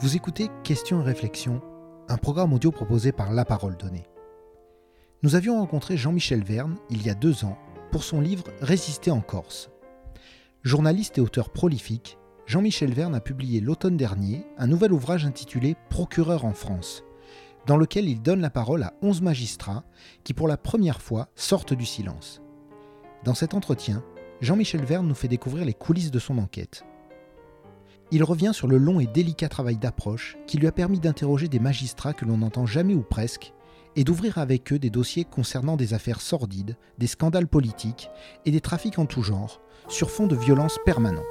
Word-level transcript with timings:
Vous 0.00 0.16
écoutez 0.16 0.50
Questions 0.64 1.00
et 1.00 1.04
réflexions, 1.04 1.62
un 2.08 2.16
programme 2.16 2.52
audio 2.52 2.72
proposé 2.72 3.12
par 3.12 3.32
La 3.32 3.44
Parole 3.44 3.76
Donnée. 3.76 4.06
Nous 5.22 5.36
avions 5.36 5.56
rencontré 5.56 5.96
Jean-Michel 5.96 6.42
Verne 6.42 6.76
il 6.90 7.06
y 7.06 7.10
a 7.10 7.14
deux 7.14 7.44
ans 7.44 7.56
pour 7.92 8.02
son 8.02 8.20
livre 8.20 8.44
Résister 8.60 9.12
en 9.12 9.20
Corse. 9.20 9.70
Journaliste 10.64 11.18
et 11.18 11.20
auteur 11.20 11.50
prolifique, 11.50 12.18
Jean-Michel 12.46 12.92
Verne 12.92 13.14
a 13.14 13.20
publié 13.20 13.60
l'automne 13.60 13.96
dernier 13.96 14.44
un 14.58 14.66
nouvel 14.66 14.92
ouvrage 14.92 15.24
intitulé 15.24 15.76
Procureur 15.90 16.44
en 16.44 16.54
France, 16.54 17.04
dans 17.66 17.76
lequel 17.76 18.08
il 18.08 18.20
donne 18.20 18.40
la 18.40 18.50
parole 18.50 18.82
à 18.82 18.94
11 19.00 19.22
magistrats 19.22 19.84
qui 20.24 20.34
pour 20.34 20.48
la 20.48 20.56
première 20.56 21.00
fois 21.00 21.28
sortent 21.36 21.72
du 21.72 21.86
silence. 21.86 22.42
Dans 23.22 23.34
cet 23.34 23.54
entretien, 23.54 24.02
Jean-Michel 24.40 24.84
Verne 24.84 25.06
nous 25.06 25.14
fait 25.14 25.28
découvrir 25.28 25.64
les 25.64 25.72
coulisses 25.72 26.10
de 26.10 26.18
son 26.18 26.38
enquête. 26.38 26.84
Il 28.10 28.22
revient 28.22 28.52
sur 28.52 28.68
le 28.68 28.78
long 28.78 29.00
et 29.00 29.06
délicat 29.06 29.48
travail 29.48 29.76
d'approche 29.76 30.36
qui 30.46 30.58
lui 30.58 30.66
a 30.66 30.72
permis 30.72 31.00
d'interroger 31.00 31.48
des 31.48 31.58
magistrats 31.58 32.12
que 32.12 32.24
l'on 32.24 32.38
n'entend 32.38 32.66
jamais 32.66 32.94
ou 32.94 33.02
presque, 33.02 33.52
et 33.96 34.04
d'ouvrir 34.04 34.38
avec 34.38 34.72
eux 34.72 34.78
des 34.78 34.90
dossiers 34.90 35.24
concernant 35.24 35.76
des 35.76 35.94
affaires 35.94 36.20
sordides, 36.20 36.76
des 36.98 37.06
scandales 37.06 37.46
politiques 37.46 38.10
et 38.44 38.50
des 38.50 38.60
trafics 38.60 38.98
en 38.98 39.06
tout 39.06 39.22
genre, 39.22 39.60
sur 39.88 40.10
fond 40.10 40.26
de 40.26 40.36
violence 40.36 40.78
permanent. 40.84 41.22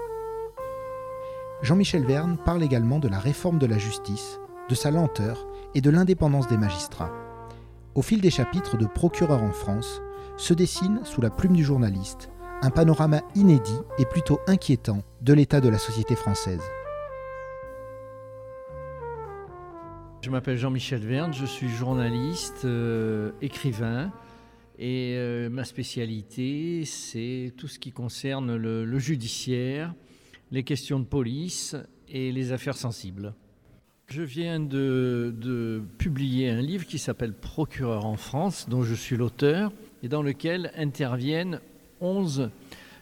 Jean-Michel 1.61 2.05
Verne 2.05 2.37
parle 2.43 2.63
également 2.63 2.99
de 2.99 3.07
la 3.07 3.19
réforme 3.19 3.59
de 3.59 3.65
la 3.65 3.77
justice, 3.77 4.39
de 4.69 4.75
sa 4.75 4.91
lenteur 4.91 5.47
et 5.75 5.81
de 5.81 5.89
l'indépendance 5.89 6.47
des 6.47 6.57
magistrats. 6.57 7.11
Au 7.95 8.01
fil 8.01 8.21
des 8.21 8.29
chapitres 8.29 8.77
de 8.77 8.85
Procureur 8.85 9.43
en 9.43 9.51
France, 9.51 10.01
se 10.37 10.53
dessine, 10.53 11.01
sous 11.03 11.21
la 11.21 11.29
plume 11.29 11.55
du 11.55 11.63
journaliste, 11.63 12.29
un 12.63 12.69
panorama 12.69 13.21
inédit 13.35 13.79
et 13.99 14.05
plutôt 14.05 14.39
inquiétant 14.47 15.03
de 15.21 15.33
l'état 15.33 15.59
de 15.59 15.67
la 15.67 15.77
société 15.77 16.15
française. 16.15 16.61
Je 20.21 20.29
m'appelle 20.29 20.57
Jean-Michel 20.57 21.01
Verne, 21.05 21.33
je 21.33 21.45
suis 21.45 21.67
journaliste, 21.67 22.63
euh, 22.63 23.31
écrivain, 23.41 24.13
et 24.79 25.15
euh, 25.17 25.49
ma 25.49 25.65
spécialité, 25.65 26.85
c'est 26.85 27.51
tout 27.57 27.67
ce 27.67 27.79
qui 27.79 27.91
concerne 27.91 28.55
le, 28.55 28.97
judiciaire, 28.97 29.93
les 30.51 30.63
questions 30.63 31.01
de 31.01 31.05
police 31.05 31.75
et 32.07 32.31
les 32.31 32.53
affaires 32.53 32.77
sensibles. 32.77 33.33
Je 34.07 34.21
viens 34.21 34.61
de, 34.61 35.35
de 35.37 35.81
publier 35.97 36.49
un 36.49 36.61
livre 36.61 36.85
qui 36.85 36.97
s'appelle 36.97 37.33
Procureur 37.33 38.05
en 38.05 38.15
France, 38.15 38.69
dont 38.69 38.83
je 38.83 38.93
suis 38.93 39.17
l'auteur, 39.17 39.73
et 40.01 40.07
dans 40.07 40.23
lequel 40.23 40.71
interviennent 40.77 41.59
11 42.03 42.51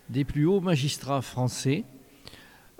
des 0.10 0.24
plus 0.24 0.46
hauts 0.46 0.62
magistrats 0.62 1.22
français. 1.22 1.84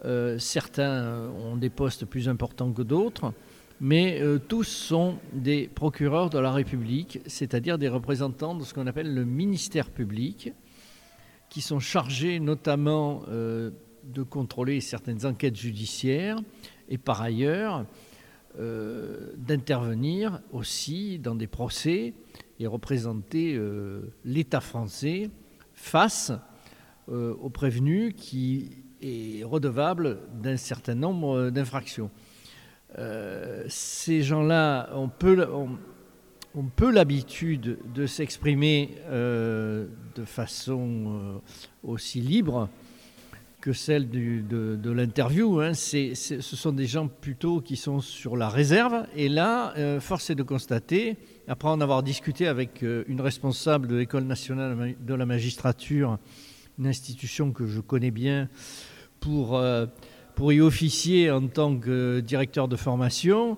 Euh, 0.06 0.38
certains 0.40 1.30
ont 1.30 1.56
des 1.58 1.70
postes 1.70 2.06
plus 2.06 2.30
importants 2.30 2.72
que 2.72 2.82
d'autres, 2.82 3.34
mais 3.80 4.22
euh, 4.22 4.40
tous 4.40 4.64
sont 4.64 5.18
des 5.34 5.68
procureurs 5.68 6.30
de 6.30 6.40
la 6.40 6.52
République, 6.52 7.20
c'est-à-dire 7.26 7.78
des 7.78 7.88
représentants 7.88 8.56
de 8.56 8.64
ce 8.64 8.74
qu'on 8.74 8.88
appelle 8.88 9.14
le 9.14 9.26
ministère 9.26 9.90
public, 9.90 10.54
qui 11.50 11.62
sont 11.62 11.80
chargés 11.80 12.40
notamment 12.40 13.24
euh, 13.30 13.72
de 14.04 14.24
contrôler 14.24 14.82
certaines 14.82 15.26
enquêtes 15.26 15.58
judiciaires 15.58 16.38
et 16.90 16.98
par 16.98 17.22
ailleurs 17.22 17.86
d'intervenir 19.38 20.42
aussi 20.52 21.20
dans 21.20 21.36
des 21.36 21.48
procès 21.48 22.14
et 22.60 22.68
représenter 22.68 23.58
l'État 24.26 24.60
français 24.60 25.30
face 25.82 26.32
euh, 27.10 27.34
aux 27.42 27.50
prévenus 27.50 28.14
qui 28.16 28.84
est 29.02 29.44
redevable 29.44 30.20
d'un 30.42 30.58
certain 30.58 30.96
nombre 30.96 31.50
d'infractions. 31.50 32.12
Euh, 33.00 33.64
ces 33.68 34.22
gens-là 34.22 34.90
ont 34.94 35.10
peu, 35.10 35.50
ont, 35.52 35.78
ont 36.56 36.66
peu 36.76 36.92
l'habitude 36.92 37.80
de 37.94 38.06
s'exprimer 38.06 38.96
euh, 39.10 39.88
de 40.16 40.26
façon 40.26 41.04
euh, 41.08 41.38
aussi 41.84 42.22
libre 42.22 42.70
que 43.62 43.74
celle 43.74 44.10
de, 44.10 44.92
l'interview. 44.92 45.62
Hein. 45.62 45.74
ce 45.74 46.42
sont 46.42 46.72
des 46.72 46.88
gens 46.88 47.08
plutôt 47.08 47.62
qui 47.62 47.76
sont 47.76 48.02
sur 48.02 48.36
la 48.36 48.50
réserve. 48.50 49.06
Et 49.16 49.30
là, 49.30 49.74
euh, 49.78 50.00
force 50.00 50.32
est 50.32 50.36
de 50.36 50.44
constater, 50.44 51.18
après 51.48 51.70
en 51.70 51.82
avoir 51.82 52.04
discuté 52.04 52.48
avec 52.48 52.84
euh, 52.84 53.04
une 53.08 53.22
responsable 53.22 53.88
de 53.88 53.96
l'École 53.96 54.24
nationale 54.24 54.96
de 55.00 55.14
la 55.14 55.26
magistrature, 55.26 56.18
une 56.80 56.88
institution 56.88 57.52
que 57.52 57.66
je 57.66 57.80
connais 57.80 58.12
bien, 58.12 58.50
pour, 59.20 59.58
euh, 59.58 59.86
pour 60.36 60.54
y 60.54 60.62
officier 60.62 61.30
en 61.30 61.48
tant 61.48 61.78
que 61.78 62.20
directeur 62.20 62.68
de 62.68 62.76
formation, 62.76 63.58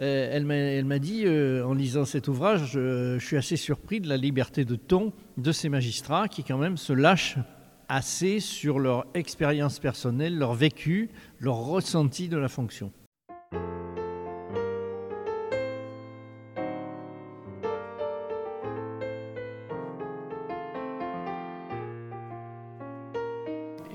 euh, 0.00 0.30
elle 0.32 0.84
m'a 0.84 0.98
dit, 0.98 1.24
en 1.28 1.74
lisant 1.74 2.04
cet 2.04 2.28
ouvrage, 2.28 2.72
je, 2.72 3.18
je 3.18 3.24
suis 3.24 3.36
assez 3.36 3.56
surpris 3.56 4.00
de 4.00 4.08
la 4.08 4.16
liberté 4.16 4.64
de 4.64 4.76
ton 4.76 5.12
de 5.36 5.52
ces 5.52 5.68
magistrats 5.68 6.28
qui 6.28 6.42
quand 6.42 6.58
même 6.58 6.76
se 6.76 6.92
lâchent 6.92 7.38
assez 7.88 8.40
sur 8.40 8.78
leur 8.78 9.06
expérience 9.14 9.78
personnelle, 9.78 10.36
leur 10.36 10.54
vécu, 10.54 11.10
leur 11.38 11.56
ressenti 11.56 12.28
de 12.28 12.36
la 12.36 12.48
fonction. 12.48 12.90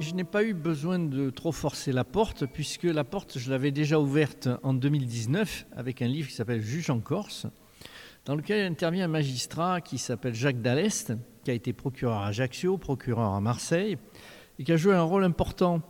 Je 0.10 0.16
n'ai 0.16 0.24
pas 0.24 0.44
eu 0.44 0.56
besoin 0.56 0.98
de 0.98 1.30
trop 1.30 1.52
forcer 1.52 1.92
la 1.92 2.04
porte, 2.04 2.48
puisque 2.48 2.86
la 2.86 3.04
porte, 3.04 3.38
je 3.38 3.52
l'avais 3.52 3.70
déjà 3.70 4.00
ouverte 4.00 4.50
en 4.64 4.74
2019 4.74 5.68
avec 5.76 6.02
un 6.02 6.08
livre 6.08 6.30
qui 6.30 6.34
s'appelle 6.34 6.64
Juge 6.64 6.90
en 6.90 7.00
Corse, 7.00 7.46
dans 8.26 8.36
lequel 8.36 8.66
intervient 8.66 9.06
un 9.06 9.10
magistrat 9.10 9.82
qui 9.82 10.00
s'appelle 10.00 10.34
Jacques 10.34 10.64
Dallest, 10.64 11.14
qui 11.44 11.52
a 11.52 11.54
été 11.54 11.74
procureur 11.74 12.22
à 12.22 12.28
Ajaccio, 12.30 12.80
procureur 12.80 13.36
à 13.36 13.40
Marseille, 13.40 14.00
et 14.58 14.64
qui 14.64 14.72
a 14.72 14.78
joué 14.78 14.96
un 14.96 15.04
rôle 15.04 15.24
important 15.24 15.84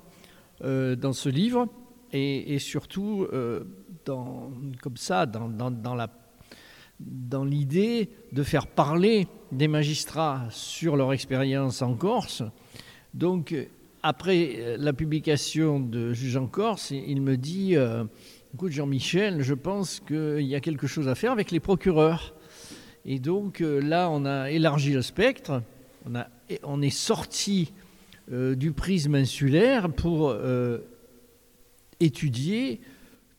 euh, 0.66 0.97
dans 0.97 1.13
ce 1.13 1.30
livre, 1.30 1.68
et, 2.12 2.59
surtout 2.59 3.25
euh, 3.31 3.63
dans, 4.03 4.51
comme 4.81 4.97
ça, 4.97 5.28
dans, 5.28 5.47
dans, 5.47 5.72
dans 5.72 5.96
la 5.96 6.09
dans 7.00 7.46
l'idée 7.46 8.09
de 8.34 8.44
faire 8.44 8.68
parler 8.68 9.30
des 9.53 9.69
magistrats 9.69 10.47
sur 10.50 10.97
leur 10.97 11.13
expérience 11.13 11.81
en 11.81 11.96
Corse. 11.96 12.44
Donc, 13.13 13.56
après 14.04 14.76
la 14.78 14.94
publication 14.94 15.80
de 15.80 16.14
Juge 16.14 16.38
en 16.38 16.48
Corse, 16.48 16.92
il 16.92 17.22
me 17.22 17.38
dit 17.38 17.76
euh, 17.76 18.04
Écoute, 18.54 18.72
Jean-Michel, 18.72 19.44
je 19.44 19.54
pense 19.54 20.00
qu'il 20.00 20.42
y 20.42 20.56
a 20.56 20.60
quelque 20.60 20.88
chose 20.88 21.08
à 21.08 21.14
faire 21.14 21.32
avec 21.32 21.52
les 21.52 21.60
procureurs. 21.60 22.34
Et 23.06 23.20
donc 23.20 23.62
euh, 23.62 23.80
là, 23.80 24.10
on 24.10 24.26
a 24.26 24.50
élargi 24.50 24.92
le 24.92 25.04
spectre, 25.04 25.62
on, 26.64 26.82
est 26.82 26.90
sorti 26.90 27.72
euh, 28.32 28.56
du 28.56 28.72
prisme 28.72 29.14
insulaire 29.16 29.92
pour 29.92 30.30
euh, 30.30 30.80
étudier 32.00 32.81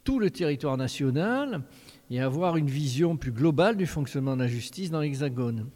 tout 0.04 0.20
le 0.20 0.30
territoire 0.30 0.76
national 0.76 1.62
et 2.10 2.20
avoir 2.20 2.56
une 2.56 2.68
vision 2.68 3.16
plus 3.16 3.32
globale 3.32 3.76
du 3.76 3.86
fonctionnement 3.86 4.36
de 4.36 4.42
la 4.42 4.48
justice 4.48 4.90
dans 4.90 5.00
l'Hexagone. 5.00 5.66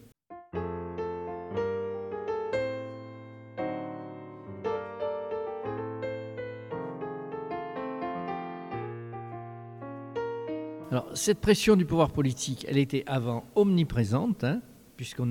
Cette 11.15 11.41
pression 11.41 11.77
du 11.77 11.85
pouvoir 11.85 12.11
politique, 12.11 12.67
elle 12.69 12.79
était 12.79 13.05
avant 13.07 13.45
omniprésente, 13.55 14.45
hein, 14.45 14.61
puisqu'on 14.97 15.27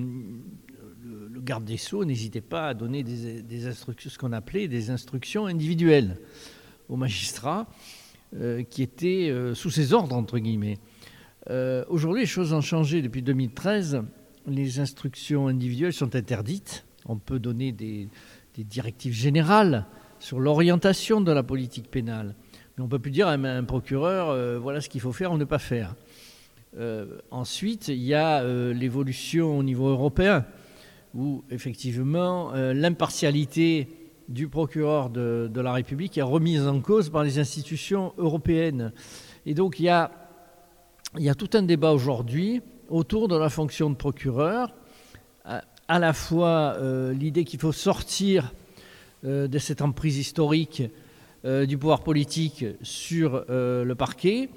le, 1.04 1.42
garde 1.42 1.66
des 1.66 1.78
Sceaux 1.78 2.06
n'hésitait 2.06 2.42
pas 2.42 2.70
à 2.70 2.74
donner 2.74 3.04
des, 3.04 3.68
instructions, 3.68 4.10
ce 4.10 4.18
qu'on 4.18 4.32
appelait 4.32 4.68
des 4.68 4.90
instructions 4.90 5.46
individuelles 5.46 6.18
aux 6.90 6.96
magistrats 6.96 7.68
euh, 8.36 8.64
qui 8.64 8.82
étaient 8.82 9.30
euh, 9.30 9.54
sous 9.54 9.70
ses 9.70 9.94
ordres, 9.94 10.16
entre 10.16 10.40
guillemets. 10.40 10.78
Euh, 11.50 11.84
Aujourd'hui, 11.90 12.22
les 12.22 12.28
choses 12.28 12.54
ont 12.54 12.62
changé 12.62 13.02
depuis 13.02 13.22
2013. 13.22 14.04
Les 14.48 14.80
instructions 14.80 15.48
individuelles 15.48 15.94
sont 15.94 16.16
interdites. 16.16 16.86
On 17.06 17.18
peut 17.18 17.40
donner 17.40 17.72
des 17.72 18.10
directives 18.58 19.14
générales 19.14 19.86
sur 20.20 20.40
l'orientation 20.40 21.20
de 21.20 21.32
la 21.32 21.44
politique 21.44 21.92
pénale. 21.92 22.36
On 22.80 22.84
ne 22.84 22.88
peut 22.88 22.98
plus 22.98 23.12
dire 23.12 23.28
à 23.28 23.34
un 23.34 23.64
procureur, 23.66 24.30
euh, 24.30 24.58
voilà 24.58 24.82
ce 24.82 24.90
qu'il 24.90 25.00
faut 25.00 25.12
faire 25.12 25.32
ou 25.32 25.38
ne 25.38 25.46
pas 25.46 25.60
faire. 25.60 25.94
Euh, 26.76 27.20
ensuite, 27.30 27.90
il 27.90 28.02
y 28.02 28.16
a 28.16 28.42
euh, 28.42 28.74
l'évolution 28.74 29.60
au 29.60 29.62
niveau 29.62 29.90
européen, 29.90 30.44
où 31.14 31.44
effectivement 31.52 32.52
l'impartialité 32.54 33.88
du 34.28 34.48
procureur 34.48 35.12
de, 35.12 35.52
la 35.54 35.72
République 35.72 36.18
est 36.18 36.24
remise 36.24 36.66
en 36.66 36.80
cause 36.80 37.12
par 37.12 37.24
les 37.24 37.38
institutions 37.38 38.14
européennes. 38.18 38.92
Et 39.46 39.54
donc 39.54 39.80
il 39.80 39.86
y 39.86 39.90
a, 39.90 40.10
tout 41.38 41.52
un 41.54 41.62
débat 41.62 41.92
aujourd'hui 41.92 42.64
autour 42.90 43.28
de 43.28 43.38
la 43.38 43.50
fonction 43.50 43.92
de 43.92 43.96
procureur, 43.96 44.74
à, 45.46 46.00
la 46.00 46.14
fois 46.14 46.80
l'idée 47.14 47.44
qu'il 47.44 47.60
faut 47.60 47.72
sortir 47.72 48.52
de 49.22 49.58
cette 49.60 49.84
emprise 49.84 50.18
historique 50.18 50.82
du 51.44 51.78
pouvoir 51.78 52.04
politique 52.04 52.66
sur 52.82 53.46
le 53.50 53.94
parquet, 53.94 54.50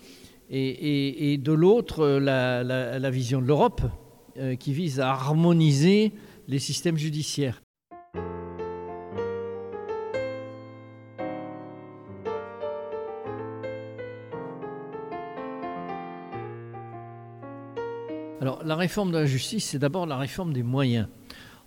et, 0.51 1.39
de 1.43 1.53
l'autre 1.53 2.07
la, 2.07 3.11
vision 3.11 3.41
de 3.41 3.47
l'Europe 3.47 3.83
qui 4.59 4.73
vise 4.73 5.01
à 5.01 5.11
harmoniser 5.11 6.13
les 6.49 6.59
systèmes 6.59 6.97
judiciaires. 6.97 7.61
Alors 18.47 18.63
la 18.63 18.77
réforme 18.77 19.11
de 19.11 19.19
la 19.19 19.27
justice, 19.27 19.71
c'est 19.71 19.79
d'abord 19.79 20.07
la 20.07 20.17
réforme 20.17 20.53
des 20.53 20.63
moyens. 20.63 21.09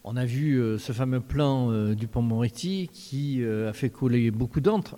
On 0.05 0.15
a 0.15 0.23
vu 0.23 0.55
euh, 0.55 0.77
ce 0.77 0.93
fameux 0.93 1.19
plan 1.19 1.71
euh, 1.71 1.93
du 1.93 2.07
Pont-Moretti 2.07 2.89
qui 2.93 3.43
euh, 3.43 3.69
a 3.69 3.73
fait 3.73 3.89
couler 3.89 4.31
beaucoup 4.31 4.61
d'encre. 4.61 4.95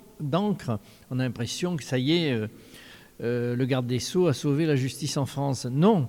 On 1.10 1.18
a 1.18 1.24
l'impression 1.24 1.76
que 1.76 1.82
ça 1.82 1.98
y 1.98 2.12
est, 2.12 2.48
le 3.20 3.64
garde 3.64 3.86
des 3.86 3.98
Sceaux 3.98 4.28
a 4.28 4.32
sauvé 4.32 4.64
la 4.64 4.76
justice 4.76 5.16
en 5.16 5.26
France. 5.26 5.66
Non, 5.66 6.08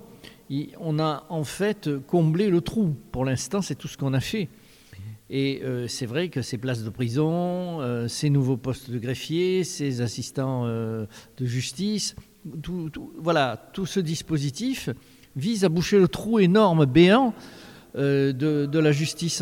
on 0.78 0.98
a 0.98 1.26
en 1.28 1.44
fait 1.44 1.90
comblé 2.06 2.50
le 2.50 2.60
trou. 2.60 2.94
Pour 3.10 3.24
l'instant, 3.24 3.62
c'est 3.62 3.74
tout 3.74 3.88
ce 3.88 3.96
qu'on 3.96 4.14
a 4.14 4.20
fait. 4.20 4.48
Et 5.30 5.62
c'est 5.88 6.06
vrai 6.06 6.28
que 6.28 6.42
ces 6.42 6.58
places 6.58 6.82
de 6.82 6.90
prison, 6.90 8.08
ces 8.08 8.30
nouveaux 8.30 8.56
postes 8.56 8.90
de 8.90 8.98
greffiers, 8.98 9.64
ces 9.64 10.00
assistants 10.00 10.66
de 10.66 11.06
justice, 11.40 12.14
voilà, 13.18 13.70
tout 13.72 13.86
ce 13.86 14.00
dispositif 14.00 14.90
vise 15.36 15.64
à 15.64 15.68
boucher 15.68 15.98
le 15.98 16.08
trou 16.08 16.38
énorme, 16.38 16.84
béant, 16.84 17.34
euh, 17.96 18.32
de, 18.32 18.78
la 18.80 18.90
justice 18.90 19.38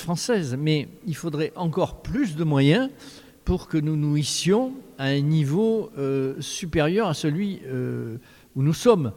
française. 0.00 0.56
Mais 0.56 0.86
il 1.08 1.16
faudrait 1.16 1.52
encore 1.56 2.00
plus 2.00 2.36
de 2.36 2.44
moyens 2.44 2.88
pour 3.44 3.66
que 3.66 3.78
nous 3.78 3.96
nous 3.96 4.16
hissions 4.16 4.74
à 4.96 5.06
un 5.06 5.20
niveau 5.20 5.90
euh, 5.98 6.40
supérieur 6.40 7.08
à 7.08 7.14
celui 7.14 7.62
euh, 7.66 8.18
où 8.54 8.62
nous 8.62 8.72
sommes. 8.72 9.12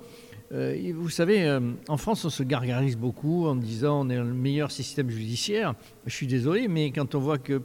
vous 0.52 1.10
savez, 1.10 1.60
en 1.88 1.98
France, 1.98 2.26
on 2.26 2.32
se 2.32 2.42
gargarise 2.42 2.98
beaucoup 2.98 3.46
en 3.46 3.56
disant 3.56 4.08
on 4.08 4.10
est 4.10 4.18
le 4.18 4.34
meilleur 4.34 4.72
système 4.72 5.12
judiciaire. 5.12 5.76
Je 6.08 6.16
suis 6.16 6.26
désolé, 6.26 6.68
mais 6.68 6.90
quand 6.92 7.14
on 7.14 7.20
voit 7.20 7.38
que 7.38 7.62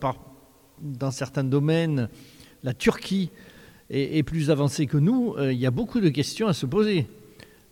dans 0.82 1.10
certains 1.10 1.44
domaines, 1.44 2.10
la 2.62 2.74
Turquie 2.74 3.30
est 3.88 4.22
plus 4.24 4.50
avancée 4.50 4.86
que 4.86 4.98
nous, 4.98 5.34
il 5.38 5.58
y 5.58 5.64
a 5.64 5.70
beaucoup 5.70 6.00
de 6.00 6.10
questions 6.10 6.48
à 6.48 6.52
se 6.52 6.66
poser. 6.66 7.06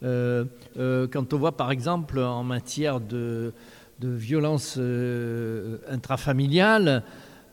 Euh, 0.02 0.44
euh, 0.78 1.06
quand 1.06 1.32
on 1.32 1.38
voit 1.38 1.56
par 1.56 1.70
exemple 1.70 2.18
en 2.18 2.42
matière 2.42 3.00
de, 3.00 3.52
violence 4.00 4.76
euh, 4.78 5.78
intrafamiliale, 5.88 7.04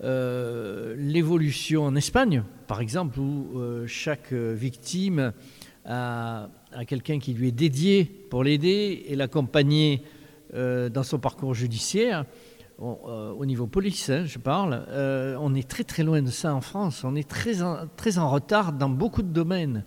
l'évolution 0.01 1.83
en 1.83 1.95
Espagne, 1.95 2.43
par 2.67 2.79
exemple, 2.79 3.19
où 3.19 3.61
chaque 3.85 4.31
victime 4.31 5.33
a, 5.85 6.47
quelqu'un 6.87 7.19
qui 7.19 7.33
lui 7.33 7.49
est 7.49 7.51
dédié 7.51 8.05
pour 8.05 8.45
l'aider 8.45 9.03
et 9.07 9.15
l'accompagner 9.17 10.01
dans 10.53 11.03
son 11.03 11.19
parcours 11.19 11.53
judiciaire. 11.53 12.23
au 12.79 13.45
niveau 13.45 13.67
police, 13.67 14.09
hein, 14.09 14.23
je 14.25 14.39
parle, 14.39 14.85
on 15.37 15.53
est 15.53 15.67
très 15.67 15.83
très 15.83 16.03
loin 16.03 16.21
de 16.21 16.31
ça 16.31 16.55
en 16.55 16.61
France. 16.61 17.03
On 17.03 17.15
est 17.17 17.27
très 17.27 17.55
très 17.97 18.17
en 18.17 18.29
retard 18.29 18.71
dans 18.71 18.89
beaucoup 18.89 19.21
de 19.21 19.33
domaines. 19.33 19.83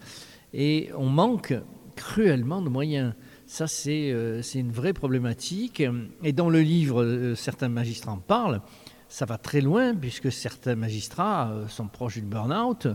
Et 0.53 0.91
on 0.95 1.07
manque 1.07 1.55
cruellement 1.95 2.63
de 2.63 2.69
moyens. 2.69 3.15
Ça, 3.47 3.67
euh, 3.87 4.41
c'est 4.43 4.59
une 4.59 4.73
vraie 4.73 4.93
problématique. 4.93 5.83
Et 6.23 6.33
dans 6.33 6.49
le 6.49 6.61
livre, 6.61 7.03
euh, 7.03 7.35
certains 7.35 7.69
magistrats 7.69 8.13
en 8.13 8.19
parlent. 8.19 8.61
Ça 9.09 9.27
va 9.27 9.37
très 9.37 9.61
loin, 9.61 9.95
puisque 9.95 10.33
certains 10.33 10.75
magistrats 10.75 11.51
euh, 11.51 11.69
sont 11.69 11.87
proches 11.87 12.15
du 12.15 12.23
burn-out, 12.23 12.89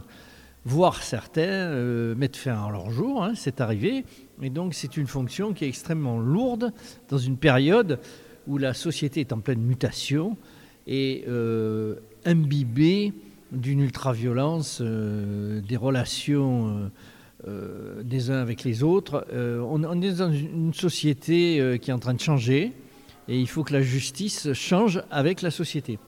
voire 0.66 1.04
certains 1.04 1.72
mettent 2.16 2.38
fin 2.38 2.66
à 2.66 2.72
leur 2.72 2.92
jour. 2.92 3.24
Hein, 3.24 3.34
c'est 3.36 3.62
arrivé. 3.62 4.04
Et 4.42 4.50
donc, 4.50 4.74
c'est 4.74 4.98
une 4.98 5.08
fonction 5.08 5.54
qui 5.54 5.66
est 5.66 5.70
extrêmement 5.70 6.20
lourde 6.20 6.74
dans 7.10 7.18
une 7.18 7.38
période 7.38 8.00
où 8.48 8.58
la 8.58 8.74
société 8.74 9.22
est 9.22 9.34
en 9.34 9.40
pleine 9.40 9.62
mutation 9.62 10.38
et 10.88 11.26
imbibée 12.26 13.14
d'une 13.52 13.80
ultra-violence, 13.80 14.82
des 14.82 15.78
relations 15.78 16.70
euh, 16.70 16.88
des 17.46 18.32
uns 18.32 18.42
avec 18.42 18.64
les 18.64 18.84
autres. 18.84 19.26
Euh, 19.32 19.60
on, 19.60 20.02
est 20.02 20.18
dans 20.18 20.32
une 20.32 20.74
société 20.74 21.60
euh, 21.60 21.78
qui 21.78 21.92
est 21.92 21.94
en 21.94 22.00
train 22.00 22.14
de 22.14 22.20
changer 22.20 22.74
et 23.28 23.40
il 23.40 23.48
faut 23.48 23.64
que 23.64 23.74
la 23.74 23.82
justice 23.82 24.54
change 24.54 25.04
avec 25.12 25.42
la 25.42 25.52
société. 25.52 26.00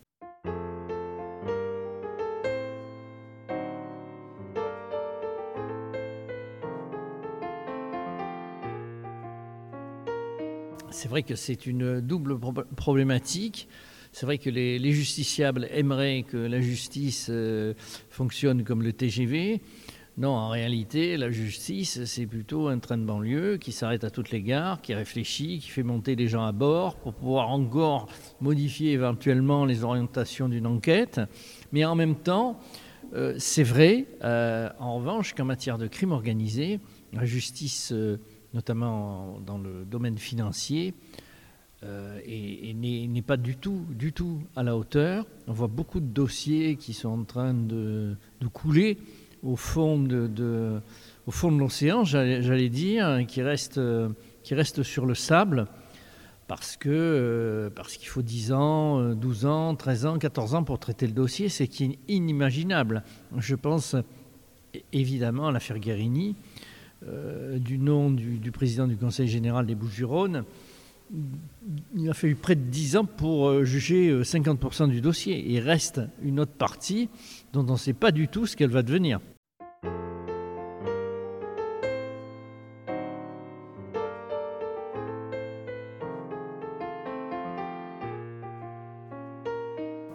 C'est 10.92 11.08
vrai 11.08 11.24
que 11.24 11.36
c'est 11.36 11.66
une 11.66 12.02
double 12.02 12.38
problématique. 12.76 13.70
C'est 14.12 14.26
vrai 14.26 14.38
que 14.38 14.50
les, 14.50 14.92
justiciables 14.92 15.68
aimeraient 15.72 16.24
que 16.24 16.38
la 16.38 16.60
justice 16.60 17.32
fonctionne 18.10 18.64
comme 18.64 18.82
le 18.82 18.92
TGV. 18.92 19.62
Non, 20.20 20.32
en 20.32 20.50
réalité, 20.50 21.16
la 21.16 21.32
justice, 21.32 22.04
c'est 22.04 22.26
plutôt 22.26 22.68
un 22.68 22.80
train 22.80 22.98
de 22.98 23.06
banlieue 23.06 23.56
qui 23.56 23.72
s'arrête 23.72 24.04
à 24.04 24.10
toutes 24.10 24.32
les 24.32 24.42
gares, 24.42 24.82
qui 24.82 24.94
réfléchit, 24.94 25.60
qui 25.60 25.70
fait 25.70 25.82
monter 25.82 26.18
les 26.18 26.28
gens 26.28 26.44
à 26.44 26.52
bord 26.52 26.98
pour 26.98 27.14
pouvoir 27.14 27.48
encore 27.48 28.10
modifier 28.42 28.92
éventuellement 28.92 29.64
les 29.64 29.86
orientations 29.86 30.50
d'une 30.50 30.68
enquête. 30.68 31.22
Mais 31.72 31.86
en 31.86 31.96
même 31.96 32.16
temps, 32.16 32.60
euh, 33.14 33.36
c'est 33.38 33.64
vrai, 33.64 34.08
euh, 34.26 34.70
en 34.78 34.98
revanche, 34.98 35.34
qu'en 35.34 35.46
matière 35.46 35.78
de 35.78 35.88
crime 35.88 36.12
organisé, 36.12 36.82
la 37.14 37.24
justice, 37.24 37.94
euh, 37.94 38.18
notamment 38.54 39.40
dans 39.46 39.58
le 39.58 39.86
domaine 39.86 40.18
financier, 40.18 40.96
n'est 41.82 43.22
pas 43.26 43.38
du 43.38 43.56
tout, 43.56 43.86
du 43.90 44.12
tout 44.12 44.42
à 44.58 44.64
la 44.64 44.76
hauteur. 44.76 45.26
On 45.48 45.54
voit 45.54 45.68
beaucoup 45.68 46.02
de 46.02 46.08
dossiers 46.08 46.76
qui 46.76 46.92
sont 46.92 47.08
en 47.08 47.24
train 47.24 47.54
de, 47.54 48.18
de 48.42 48.48
couler 48.48 48.98
au 49.44 49.56
fond 49.56 50.00
de, 50.00 50.80
au 51.28 51.32
fond 51.32 51.52
de 51.52 51.58
l'océan, 51.58 52.04
j'allais 52.04 52.70
dire, 52.70 53.26
qui 53.28 53.42
reste, 53.42 53.80
qui 54.44 54.56
reste 54.56 54.84
sur 54.84 55.06
le 55.06 55.16
sable, 55.16 55.68
parce 56.48 56.78
que 56.78 56.90
euh, 56.90 57.70
parce 57.70 57.96
qu'il 57.96 58.08
faut 58.08 58.24
10 58.24 58.54
ans, 58.54 59.14
12 59.14 59.46
ans, 59.46 59.76
13 59.76 60.06
ans, 60.08 60.18
14 60.18 60.56
ans 60.56 60.64
pour 60.64 60.80
traiter 60.80 61.06
le 61.06 61.14
dossier, 61.14 61.48
c'est 61.48 61.70
inimaginable. 62.08 63.04
Je 63.38 63.56
pense 63.56 63.96
évidemment 64.94 65.48
à 65.48 65.52
l'affaire 65.52 65.80
Guérini, 65.80 66.36
euh, 67.08 67.60
du 67.60 67.78
nom 67.78 68.12
du, 68.12 68.40
du, 68.40 68.52
président 68.52 68.88
du 68.88 68.98
Conseil 68.98 69.28
général 69.28 69.66
des 69.66 69.76
Bouches-du-Rhône. 69.76 70.44
Il 71.96 72.10
a 72.10 72.14
fallu 72.14 72.36
près 72.36 72.56
de 72.56 72.62
10 72.62 72.98
ans 72.98 73.06
pour 73.06 73.48
euh, 73.48 73.64
juger 73.64 74.22
50% 74.22 74.90
du 74.90 75.02
dossier. 75.02 75.44
Il 75.48 75.60
reste 75.60 76.02
une 76.22 76.40
autre 76.40 76.52
partie 76.52 77.10
dont 77.54 77.66
on 77.68 77.74
ne 77.74 77.78
sait 77.78 77.94
pas 77.94 78.12
du 78.12 78.28
tout 78.28 78.46
ce 78.46 78.56
qu'elle 78.56 78.70
va 78.70 78.84
devenir. 78.84 79.20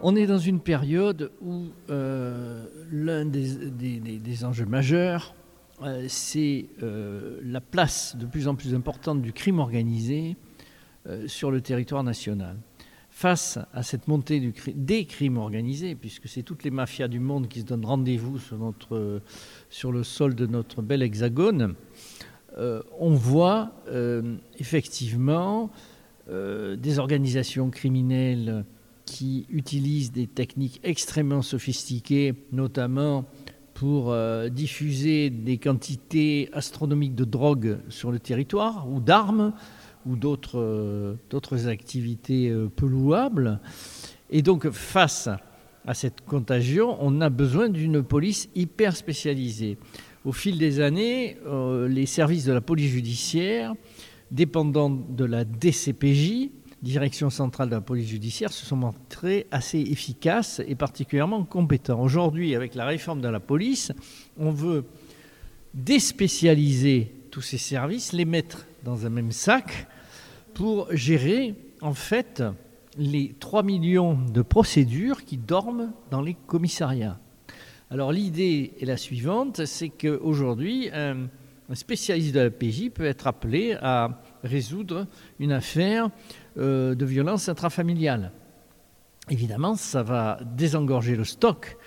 On 0.07 0.15
est 0.15 0.27
dans 0.27 0.37
une 0.37 0.59
période 0.59 1.31
où 1.41 1.69
euh, 1.89 2.63
l'un 2.91 3.25
des, 3.25 4.45
enjeux 4.45 4.67
majeurs, 4.67 5.33
euh, 5.81 6.05
c'est 6.07 6.67
euh, 6.83 7.39
la 7.41 7.59
place 7.59 8.15
de 8.15 8.27
plus 8.27 8.47
en 8.47 8.53
plus 8.53 8.75
importante 8.75 9.23
du 9.23 9.33
crime 9.33 9.57
organisé 9.57 10.37
sur 11.27 11.51
le 11.51 11.61
territoire 11.61 12.03
national. 12.03 12.57
Face 13.09 13.59
à 13.73 13.83
cette 13.83 14.07
montée 14.07 14.53
des 14.75 15.05
crimes 15.05 15.37
organisés, 15.37 15.95
puisque 15.95 16.27
c'est 16.27 16.43
toutes 16.43 16.63
les 16.63 16.71
mafias 16.71 17.07
du 17.07 17.19
monde 17.19 17.47
qui 17.47 17.61
se 17.61 17.65
donnent 17.65 17.85
rendez-vous 17.85 18.39
sur, 18.39 18.73
sur 19.69 19.91
le 19.91 20.03
sol 20.03 20.35
de 20.35 20.45
notre 20.45 20.81
bel 20.81 21.01
hexagone, 21.01 21.75
euh, 22.57 22.81
on 22.99 23.11
voit 23.11 23.71
euh, 23.89 24.35
effectivement 24.59 25.69
euh, 26.29 26.77
des 26.77 26.99
organisations 26.99 27.69
criminelles 27.69 28.63
qui 29.05 29.45
utilisent 29.49 30.11
des 30.11 30.27
techniques 30.27 30.79
extrêmement 30.83 31.41
sophistiquées, 31.41 32.33
notamment 32.51 33.25
pour 33.73 34.15
diffuser 34.51 35.29
des 35.29 35.57
quantités 35.57 36.49
astronomiques 36.53 37.13
de 37.13 37.25
drogue 37.25 37.77
sur 37.89 38.09
le 38.09 38.19
territoire 38.19 38.89
ou 38.89 39.01
d'armes 39.01 39.51
ou 40.05 40.15
d'autres 40.15 40.59
euh, 40.59 41.67
activités 41.67 42.49
euh, 42.49 42.67
peu 42.73 42.85
louables. 42.85 43.59
Et 44.29 44.41
donc, 44.41 44.69
face 44.69 45.29
à 45.85 45.93
cette 45.93 46.21
contagion, 46.21 46.97
on 46.99 47.21
a 47.21 47.29
besoin 47.29 47.69
d'une 47.69 48.03
police 48.03 48.49
hyper 48.55 48.95
spécialisée. 48.95 49.77
Au 50.23 50.31
fil 50.31 50.57
des 50.57 50.79
années, 50.79 51.37
euh, 51.45 51.87
les 51.87 52.05
services 52.05 52.45
de 52.45 52.53
la 52.53 52.61
police 52.61 52.91
judiciaire, 52.91 53.73
dépendant 54.31 54.89
de 54.89 55.25
la 55.25 55.45
DCPJ, 55.45 56.49
direction 56.81 57.29
centrale 57.29 57.69
de 57.69 57.75
la 57.75 57.81
police 57.81 58.07
judiciaire 58.07 58.51
se 58.51 58.65
sont 58.65 58.75
montrés 58.75 59.47
assez 59.51 59.79
efficaces 59.79 60.61
et 60.67 60.75
particulièrement 60.75 61.43
compétents. 61.43 62.01
Aujourd'hui, 62.01 62.55
avec 62.55 62.75
la 62.75 62.85
réforme 62.85 63.21
de 63.21 63.27
la 63.27 63.39
police, 63.39 63.91
on 64.37 64.51
veut 64.51 64.85
déspécialiser 65.73 67.11
tous 67.31 67.41
ces 67.41 67.57
services, 67.57 68.13
les 68.13 68.25
mettre 68.25 68.65
dans 68.83 69.05
un 69.05 69.09
même 69.09 69.31
sac 69.31 69.87
pour 70.55 70.87
gérer 70.95 71.53
en 71.81 71.93
fait 71.93 72.41
les 72.97 73.35
3 73.39 73.61
millions 73.61 74.17
de 74.17 74.41
procédures 74.41 75.25
qui 75.25 75.37
dorment 75.37 75.91
dans 76.09 76.21
les 76.21 76.33
commissariats. 76.47 77.19
Alors 77.91 78.11
l'idée 78.11 78.73
est 78.79 78.85
la 78.85 78.97
suivante, 78.97 79.65
c'est 79.65 79.89
qu'aujourd'hui, 79.89 80.89
un, 80.93 81.27
spécialiste 81.73 82.33
de 82.33 82.39
la 82.39 82.49
PJ 82.49 82.89
peut 82.89 83.05
être 83.05 83.27
appelé 83.27 83.77
à 83.81 84.21
résoudre 84.43 85.07
une 85.39 85.51
affaire 85.51 86.09
euh, 86.57 86.95
de 86.95 87.05
violence 87.05 87.49
intrafamiliale. 87.49 88.31
Évidemment, 89.29 89.75
ça 89.75 90.03
va 90.03 90.39
désengorger 90.55 91.15
le 91.15 91.25
stock, 91.25 91.77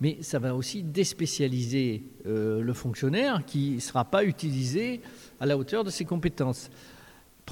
mais 0.00 0.18
ça 0.22 0.38
va 0.38 0.54
aussi 0.54 0.82
déspécialiser 0.82 2.04
euh, 2.26 2.62
le 2.62 2.72
fonctionnaire 2.72 3.44
qui 3.44 3.72
ne 3.72 3.80
sera 3.80 4.04
pas 4.04 4.24
utilisé 4.24 5.02
à 5.40 5.46
la 5.46 5.58
hauteur 5.58 5.84
de 5.84 5.90
ses 5.90 6.04
compétences. 6.04 6.70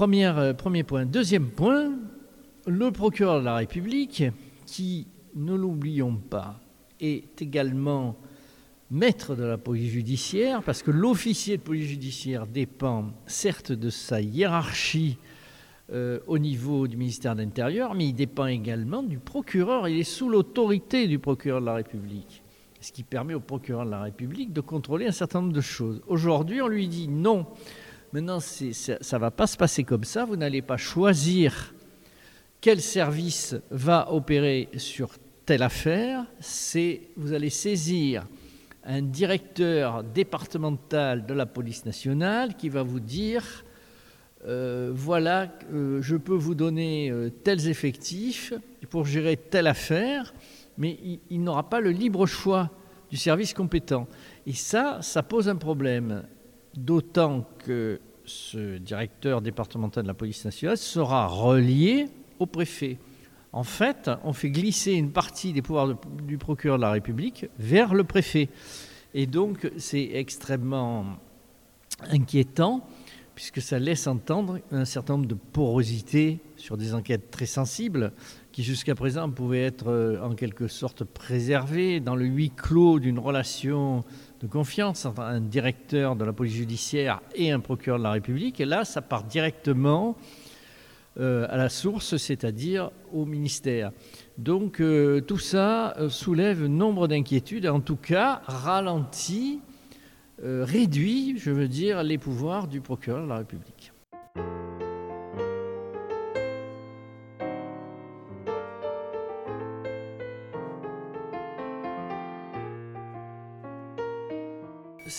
Euh, 0.01 0.55
premier 0.55 0.83
point. 0.85 1.05
Deuxième 1.05 1.51
point, 1.51 1.93
le 2.67 2.91
procureur 2.91 3.41
de 3.41 3.45
la 3.45 3.57
République, 3.57 4.25
qui, 4.67 5.07
ne 5.35 5.55
l'oublions 5.55 6.17
pas, 6.17 6.61
est 6.99 7.41
également 7.43 8.17
maître 8.91 9.35
de 9.37 9.45
la 9.45 9.59
police 9.59 9.93
judiciaire, 9.93 10.63
parce 10.63 10.83
que 10.83 10.91
l'officier 10.91 11.59
de 11.59 11.63
police 11.63 11.89
judiciaire 11.89 12.47
dépend 12.47 13.11
certes 13.27 13.73
de 13.73 13.91
sa 13.91 14.21
hiérarchie 14.21 15.19
euh, 15.93 16.21
au 16.27 16.39
niveau 16.39 16.89
du 16.89 16.97
ministère 16.97 17.37
de 17.37 17.43
l'Intérieur, 17.43 17.95
mais 17.95 18.09
il 18.09 18.15
dépend 18.15 18.47
également 18.47 19.03
du 19.03 19.19
procureur, 19.19 19.89
il 19.89 19.99
est 19.99 20.05
sous 20.05 20.29
l'autorité 20.29 21.07
du 21.07 21.19
procureur 21.19 21.61
de 21.61 21.67
la 21.67 21.75
République, 21.75 22.43
ce 22.81 22.93
qui 22.93 23.03
permet 23.03 23.35
au 23.35 23.41
procureur 23.41 23.85
de 23.85 23.91
la 23.91 24.03
République 24.03 24.53
de 24.53 24.63
contrôler 24.63 25.07
un 25.07 25.13
certain 25.13 25.43
nombre 25.43 25.53
de 25.53 25.61
choses. 25.61 26.03
Aujourd'hui, 26.07 26.63
on 26.63 26.69
lui 26.69 26.89
dit 26.89 27.09
non, 27.09 27.47
maintenant 28.13 28.41
ça 28.41 29.17
ne 29.17 29.19
va 29.19 29.31
pas 29.31 29.47
se 29.47 29.57
passer 29.57 29.85
comme 29.85 30.05
ça, 30.05 30.25
vous 30.25 30.37
n'allez 30.37 30.63
pas 30.63 30.77
choisir 30.77 31.75
quel 32.61 32.81
service 32.81 33.57
va 33.71 34.13
opérer 34.13 34.69
sur 34.77 35.11
telle 35.45 35.63
affaire, 35.63 36.27
vous 37.17 37.33
allez 37.33 37.51
saisir 37.51 38.27
un 38.85 39.03
directeur 39.03 40.03
départemental 40.03 41.27
de 41.27 41.35
la 41.35 41.47
police 41.47 41.85
nationale 41.85 42.57
qui 42.57 42.69
va 42.69 42.83
vous 42.83 43.01
dire 43.01 43.65
euh, 44.45 44.91
voilà, 44.93 45.53
euh, 45.73 46.03
je 46.03 46.17
peux 46.17 46.35
vous 46.35 46.57
donner 46.57 47.11
euh, 47.11 47.31
tels 47.31 47.69
effectifs 47.69 48.53
pour 48.91 49.07
gérer 49.07 49.37
telle 49.37 49.69
affaire, 49.69 50.35
mais 50.77 50.99
il 51.31 51.45
n'aura 51.45 51.69
pas 51.69 51.81
le 51.81 51.91
libre 51.91 52.27
choix 52.27 52.71
du 53.09 53.17
service 53.17 53.55
compétent. 53.55 54.09
Et 54.47 54.53
ça, 54.53 54.99
ça 55.01 55.23
pose 55.23 55.49
un 55.49 55.55
problème, 55.55 56.25
d'autant 56.75 57.47
que 57.65 58.01
ce 58.25 58.79
directeur 58.79 59.43
départemental 59.43 60.05
de 60.05 60.09
la 60.09 60.15
police 60.15 60.45
nationale 60.45 60.77
sera 60.77 61.27
relié 61.27 62.07
au 62.39 62.47
préfet. 62.47 62.99
En 63.53 63.65
fait, 63.65 64.11
on 64.25 64.33
fait 64.33 64.51
glisser 64.51 64.93
une 64.93 65.11
partie 65.11 65.53
des 65.53 65.61
pouvoirs 65.61 65.95
du 66.27 66.39
procureur 66.39 66.79
de 66.79 66.83
la 66.83 66.93
République 66.93 67.47
vers 67.59 67.95
le 67.95 68.05
préfet. 68.05 68.49
Et 69.13 69.27
donc, 69.27 69.71
c'est 69.77 70.11
extrêmement 70.15 71.05
inquiétant, 72.11 72.87
puisque 73.35 73.63
ça 73.63 73.79
laisse 73.79 74.07
entendre 74.07 74.59
un 74.71 74.85
certain 74.85 75.15
nombre 75.15 75.27
de 75.27 75.35
porosités 75.35 76.41
sur 76.57 76.77
des 76.77 76.95
enquêtes 76.95 77.31
très 77.31 77.47
sensibles, 77.47 78.13
qui 78.53 78.63
jusqu'à 78.63 78.95
présent 78.95 79.31
pouvaient 79.31 79.65
être 79.65 79.89
euh, 79.89 80.21
en 80.23 80.35
quelque 80.35 80.69
sorte 80.69 81.05
préservées 81.05 82.01
dans 82.01 82.15
le 82.15 82.27
huis 82.27 82.51
clos 82.51 82.99
d'une 82.99 83.19
relation 83.19 84.05
de 84.41 84.47
confiance 84.47 85.07
entre 85.07 85.23
un 85.23 85.41
directeur 85.41 86.17
de 86.17 86.25
la 86.25 86.33
police 86.33 86.55
judiciaire 86.55 87.21
et 87.35 87.51
un 87.51 87.61
procureur 87.61 87.99
de 87.99 88.05
la 88.05 88.13
République. 88.13 88.61
Et 88.61 88.67
là, 88.67 88.85
ça 88.85 89.01
part 89.01 89.25
directement 89.25 90.17
euh, 91.19 91.47
à 91.49 91.57
la 91.57 91.69
source, 91.69 92.17
c'est-à-dire 92.17 92.91
au 93.13 93.25
ministère. 93.25 93.93
Donc 94.37 94.81
euh, 94.81 95.21
tout 95.21 95.39
ça 95.39 95.97
soulève 96.09 96.67
nombre 96.67 97.09
d'inquiétudes, 97.09 97.67
en 97.67 97.81
tout 97.81 97.97
cas 97.97 98.43
ralentit, 98.47 99.61
réduit, 100.43 101.39
je 101.39 101.51
veux 101.51 101.69
dire, 101.69 102.03
les 102.03 102.19
pouvoirs 102.19 102.69
du 102.69 102.81
procureur 102.81 103.23
de 103.25 103.29
la 103.29 103.39
République. 103.39 103.93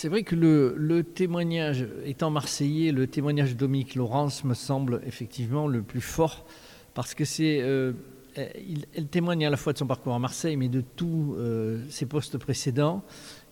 C'est 0.04 0.08
vrai 0.08 0.22
que 0.22 0.34
le, 0.34 1.02
témoignage, 1.02 1.86
étant 2.04 2.28
marseillais, 2.28 2.90
le 2.90 3.06
témoignage 3.06 3.54
de 3.54 3.58
Dominique 3.58 3.94
Laurence 3.94 4.42
me 4.44 4.52
semble 4.52 5.00
effectivement 5.06 5.66
le 5.66 5.82
plus 5.82 6.00
fort 6.00 6.44
parce 6.94 7.14
que 7.14 7.24
c'est, 7.24 7.60
euh, 7.62 7.92
elle 8.36 9.06
témoigne 9.06 9.46
à 9.46 9.50
la 9.50 9.56
fois 9.56 9.72
de 9.72 9.78
son 9.78 9.86
parcours 9.86 10.14
à 10.14 10.18
Marseille, 10.18 10.56
mais 10.56 10.68
de 10.68 10.80
tous 10.80 11.34
euh, 11.38 11.82
ses 11.88 12.06
postes 12.06 12.38
précédents. 12.38 13.02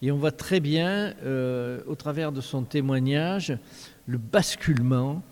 Et 0.03 0.11
on 0.11 0.17
voit 0.17 0.33
très 0.33 0.61
bien, 0.61 1.15
euh, 1.25 1.81
au 1.87 1.95
travers 1.95 2.33
de 2.33 2.41
son 2.41 2.62
témoignage, 2.62 3.57
le 4.07 4.19
basculement 4.19 5.23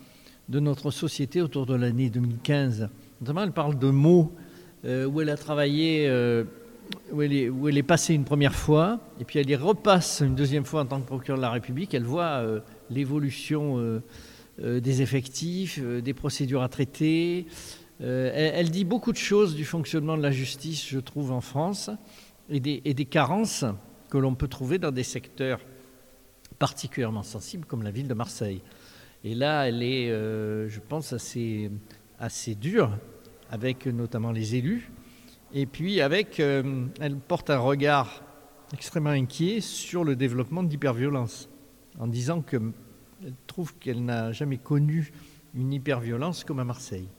de 0.49 0.59
notre 0.59 0.91
société 0.91 1.41
autour 1.41 1.65
de 1.65 1.75
l'année 1.75 2.09
2015. 2.09 2.89
Notamment, 3.21 3.43
elle 3.43 3.51
parle 3.51 3.77
de 3.77 3.89
mots 3.89 4.33
où 4.83 5.21
elle 5.21 5.29
a 5.29 5.37
travaillé 5.37 6.09
où 7.11 7.21
elle, 7.21 7.77
est, 7.77 7.83
passée 7.83 8.13
une 8.13 8.23
première 8.23 8.55
fois, 8.55 8.99
et 9.19 9.25
puis 9.25 9.39
elle 9.39 9.49
y 9.49 9.55
repasse 9.55 10.21
une 10.25 10.35
deuxième 10.35 10.65
fois 10.65 10.81
en 10.81 10.85
tant 10.85 11.01
que 11.01 11.07
procureur 11.07 11.37
de 11.37 11.41
la 11.41 11.51
République. 11.51 11.93
Elle 11.93 12.03
voit 12.03 12.23
euh, 12.23 12.59
l'évolution 12.89 13.77
euh, 13.77 14.01
euh, 14.63 14.79
des 14.79 15.01
effectifs, 15.01 15.79
des 15.79 16.13
procédures 16.13 16.61
à 16.61 16.69
traiter. 16.69 17.47
Elle, 18.01 18.71
dit 18.71 18.83
beaucoup 18.83 19.11
de 19.11 19.17
choses 19.17 19.55
du 19.55 19.63
fonctionnement 19.63 20.17
de 20.17 20.23
la 20.23 20.31
justice, 20.31 20.87
je 20.87 20.99
trouve, 20.99 21.31
en 21.31 21.41
France, 21.41 21.91
et 22.49 22.59
des, 22.59 23.05
carences 23.05 23.63
que 24.09 24.17
l'on 24.17 24.33
peut 24.33 24.47
trouver 24.47 24.79
dans 24.79 24.91
des 24.91 25.03
secteurs 25.03 25.59
particulièrement 26.57 27.23
sensibles 27.23 27.65
comme 27.65 27.83
la 27.83 27.91
ville 27.91 28.07
de 28.07 28.13
Marseille. 28.13 28.61
Et 29.23 29.35
là, 29.35 29.67
elle 29.67 29.83
est, 29.83 30.07
je 30.07 30.79
pense, 30.79 31.13
assez, 31.13 31.69
assez 32.19 32.55
dure 32.55 32.97
avec 33.51 33.85
notamment 33.85 34.31
les 34.31 34.55
élus 34.55 34.91
et 35.53 35.65
puis 35.65 36.01
avec, 36.01 36.39
euh, 36.39 36.85
elle 36.99 37.17
porte 37.17 37.49
un 37.49 37.59
regard 37.59 38.23
extrêmement 38.73 39.09
inquiet 39.09 39.59
sur 39.59 40.03
le 40.03 40.15
développement 40.15 40.63
de 40.63 40.69
l'hyperviolence, 40.69 41.49
en 41.99 42.07
disant 42.07 42.41
qu'elle 42.41 42.71
trouve 43.47 43.75
qu'elle 43.77 44.03
n'a 44.05 44.31
jamais 44.31 44.57
connu 44.57 45.11
une 45.53 45.73
hyperviolence 45.73 46.45
comme 46.45 46.59
à 46.59 46.63
Marseille. 46.63 47.09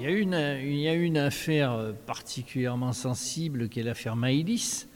Il 0.00 0.04
y, 0.04 0.86
a 0.86 0.94
une, 0.94 1.16
affaire 1.16 1.92
particulièrement 2.06 2.92
sensible 2.92 3.68
qui 3.68 3.80
est 3.80 3.82
l'affaire 3.82 4.14
Maïlis, 4.14 4.86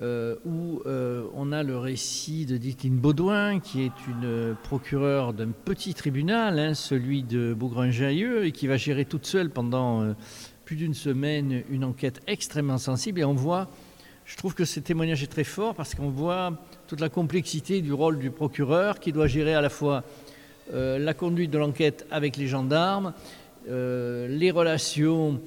euh, 0.00 0.36
où 0.44 0.82
euh, 0.86 1.24
on 1.34 1.50
a 1.50 1.64
le 1.64 1.76
récit 1.76 2.46
de 2.46 2.56
Ditine 2.56 2.96
Baudouin, 2.96 3.58
qui 3.58 3.82
est 3.82 4.06
une 4.06 4.54
procureure 4.62 5.32
d'un 5.32 5.48
petit 5.48 5.94
tribunal, 5.94 6.60
hein, 6.60 6.74
celui 6.74 7.24
de 7.24 7.54
Bougrain-Jailleux, 7.54 8.44
et 8.46 8.52
qui 8.52 8.68
va 8.68 8.76
gérer 8.76 9.04
toute 9.04 9.26
seule 9.26 9.50
pendant 9.50 10.02
euh, 10.02 10.12
plus 10.64 10.76
d'une 10.76 10.94
semaine 10.94 11.64
une 11.68 11.82
enquête 11.82 12.20
extrêmement 12.28 12.78
sensible. 12.78 13.18
Et 13.18 13.24
on 13.24 13.34
voit, 13.34 13.68
je 14.26 14.36
trouve 14.36 14.54
que 14.54 14.64
ce 14.64 14.78
témoignage 14.78 15.24
est 15.24 15.32
très 15.32 15.42
fort 15.42 15.74
parce 15.74 15.96
qu'on 15.96 16.10
voit 16.10 16.52
toute 16.86 17.00
la 17.00 17.08
complexité 17.08 17.82
du 17.82 17.92
rôle 17.92 18.20
du 18.20 18.30
procureur 18.30 19.00
qui 19.00 19.10
doit 19.10 19.26
gérer 19.26 19.54
à 19.54 19.60
la 19.60 19.70
fois 19.70 20.04
la 20.72 21.14
conduite 21.14 21.50
de 21.50 21.58
l'enquête 21.58 22.06
avec 22.12 22.36
les 22.36 22.46
gendarmes, 22.46 23.12
les 23.70 24.50
relations 24.50 25.40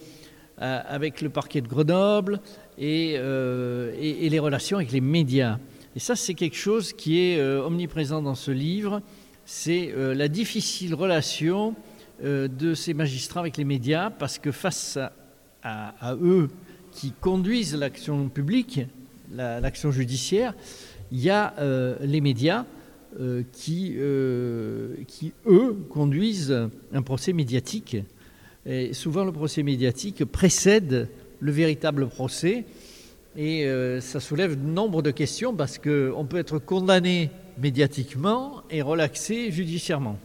avec 0.58 1.22
le 1.22 1.30
parquet 1.30 1.62
de 1.62 1.68
Grenoble, 1.68 2.40
euh, 2.80 3.94
et, 4.00 4.30
les 4.30 4.40
relations 4.40 4.78
avec 4.78 4.92
les 4.92 5.02
médias. 5.02 5.60
Et 5.96 6.00
ça, 6.00 6.16
c'est 6.16 6.34
quelque 6.34 6.56
chose 6.56 6.94
qui 6.94 7.20
est 7.20 7.40
euh, 7.40 7.66
omniprésent 7.66 8.22
dans 8.22 8.36
ce 8.36 8.52
livre, 8.52 9.02
c'est 9.46 9.92
euh, 9.92 10.16
la 10.16 10.28
difficile 10.28 10.96
relation 10.96 11.76
de 12.22 12.74
ces 12.74 12.94
magistrats 12.94 13.42
avec 13.42 13.58
les 13.58 13.66
médias, 13.66 14.10
parce 14.10 14.40
que 14.40 14.52
face 14.52 14.98
à, 15.62 16.16
eux 16.22 16.48
qui 16.92 17.12
conduisent 17.12 17.76
l'action 17.76 18.30
publique, 18.30 18.80
l'action 19.36 19.92
judiciaire, 19.92 20.54
il 21.12 21.20
y 21.20 21.30
a 21.30 21.54
les 22.00 22.22
médias 22.22 22.64
qui, 23.52 23.98
qui, 25.08 25.34
eux, 25.48 25.86
conduisent 25.90 26.70
un 26.94 27.02
procès 27.02 27.34
médiatique. 27.34 27.98
Souvent, 28.94 29.26
le 29.26 29.32
procès 29.32 29.64
médiatique 29.64 30.24
précède 30.26 31.10
le 31.40 31.52
véritable 31.52 32.08
procès. 32.08 32.66
Et 33.36 33.68
ça 34.00 34.20
soulève 34.20 34.58
nombre 34.58 35.02
de 35.02 35.12
questions 35.12 35.54
parce 35.54 35.78
qu'on 35.78 36.26
peut 36.30 36.38
être 36.38 36.60
condamné 36.60 37.30
médiatiquement 37.58 38.64
et 38.70 38.82
relaxé 38.82 39.52
judiciairement. 39.52 40.18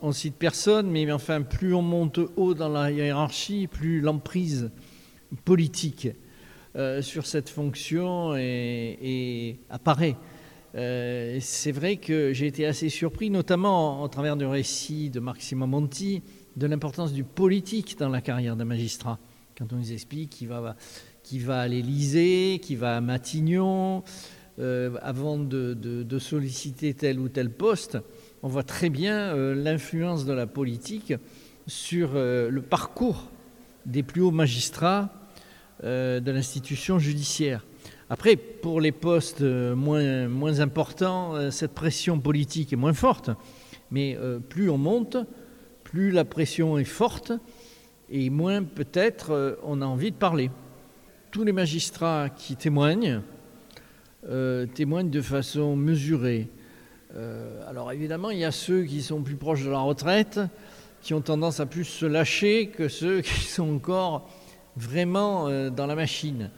on 0.00 0.12
cite 0.12 0.36
personne, 0.36 0.90
mais 0.90 1.10
enfin, 1.12 1.42
plus 1.42 1.74
on 1.74 1.82
monte 1.82 2.20
haut 2.36 2.54
dans 2.54 2.68
la 2.68 2.90
hiérarchie, 2.90 3.66
plus 3.66 4.00
l'emprise 4.00 4.70
politique 5.44 6.08
euh, 6.74 7.02
sur 7.02 7.26
cette 7.26 7.50
fonction 7.50 8.32
apparaît. 9.68 10.16
Euh, 10.74 11.36
c'est 11.40 11.72
vrai 11.72 11.96
que 11.96 12.32
j'ai 12.32 12.46
été 12.46 12.64
assez 12.64 12.88
surpris, 12.88 13.28
notamment 13.28 14.02
au 14.02 14.08
travers 14.08 14.38
du 14.38 14.46
récit 14.46 15.10
de 15.10 15.20
Maximo 15.20 15.66
Monti, 15.66 16.22
de 16.56 16.66
l'importance 16.66 17.12
du 17.12 17.24
politique 17.24 17.98
dans 17.98 18.08
la 18.08 18.22
carrière 18.22 18.56
d'un 18.56 18.64
magistrat. 18.64 19.18
Quand 19.58 19.70
on 19.72 19.76
nous 19.76 19.92
explique 19.92 20.30
qu'il 20.30 20.48
va, 20.48 20.76
à 21.48 21.68
l'Élysée, 21.68 22.58
qu'il 22.62 22.78
va 22.78 22.96
à 22.96 23.00
Matignon, 23.02 24.02
euh, 24.58 24.96
avant 25.02 25.36
de, 25.36 26.18
solliciter 26.18 26.94
tel 26.94 27.20
ou 27.20 27.28
tel 27.28 27.50
poste, 27.50 27.98
on 28.42 28.48
voit 28.48 28.62
très 28.62 28.88
bien 28.88 29.36
l'influence 29.54 30.24
de 30.24 30.32
la 30.32 30.46
politique 30.46 31.12
sur 31.66 32.14
le 32.14 32.60
parcours 32.62 33.30
des 33.84 34.02
plus 34.02 34.22
hauts 34.22 34.30
magistrats 34.30 35.21
de 35.82 36.30
l'institution 36.30 36.98
judiciaire. 36.98 37.64
Après, 38.08 38.36
pour 38.36 38.80
les 38.80 38.92
postes 38.92 39.42
moins, 39.42 40.28
moins 40.28 40.60
importants, 40.60 41.50
cette 41.50 41.72
pression 41.72 42.20
politique 42.20 42.72
est 42.72 42.76
moins 42.76 42.92
forte, 42.92 43.30
mais 43.90 44.16
plus 44.48 44.70
on 44.70 44.78
monte, 44.78 45.16
plus 45.82 46.10
la 46.10 46.24
pression 46.24 46.78
est 46.78 46.84
forte, 46.84 47.32
et 48.10 48.30
moins 48.30 48.62
peut-être 48.62 49.58
on 49.64 49.80
a 49.82 49.86
envie 49.86 50.10
de 50.10 50.16
parler. 50.16 50.50
Tous 51.30 51.42
les 51.42 51.52
magistrats 51.52 52.28
qui 52.28 52.54
témoignent 52.54 53.22
témoignent 54.74 55.10
de 55.10 55.22
façon 55.22 55.74
mesurée, 55.74 56.48
euh, 57.14 57.68
alors 57.68 57.92
évidemment, 57.92 58.30
il 58.30 58.38
y 58.38 58.44
a 58.44 58.50
ceux 58.50 58.84
qui 58.84 59.02
sont 59.02 59.22
plus 59.22 59.36
proches 59.36 59.64
de 59.64 59.70
la 59.70 59.80
retraite, 59.80 60.40
qui 61.02 61.14
ont 61.14 61.20
tendance 61.20 61.60
à 61.60 61.66
plus 61.66 61.84
se 61.84 62.06
lâcher 62.06 62.68
que 62.68 62.88
ceux 62.88 63.20
qui 63.22 63.40
sont 63.40 63.74
encore 63.74 64.30
vraiment 64.76 65.48
euh, 65.48 65.70
dans 65.70 65.86
la 65.86 65.94
machine. 65.94 66.50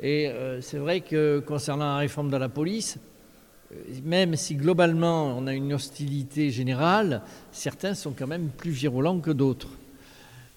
Et 0.00 0.28
euh, 0.28 0.60
c'est 0.60 0.78
vrai 0.78 1.00
que 1.00 1.40
concernant 1.40 1.86
la 1.86 1.96
réforme 1.98 2.30
de 2.30 2.36
la 2.36 2.48
police, 2.48 2.98
même 4.04 4.36
si 4.36 4.54
globalement 4.54 5.36
on 5.36 5.46
a 5.46 5.54
une 5.54 5.72
hostilité 5.72 6.50
générale, 6.50 7.22
certains 7.50 7.94
sont 7.94 8.12
quand 8.12 8.26
même 8.26 8.48
plus 8.48 8.70
virulents 8.70 9.20
que 9.20 9.32
d'autres. 9.32 9.70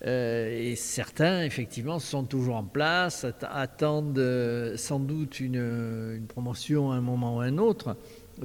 et 0.06 0.76
certains, 0.76 1.44
effectivement, 1.44 1.98
sont 1.98 2.24
toujours 2.24 2.56
en 2.56 2.64
place, 2.64 3.26
attendent 3.42 4.74
sans 4.76 5.00
doute 5.00 5.40
une, 5.40 6.22
promotion 6.28 6.92
à 6.92 6.96
un 6.96 7.02
moment 7.02 7.38
ou 7.38 7.40
à 7.42 7.46
un 7.46 7.58
autre 7.58 7.96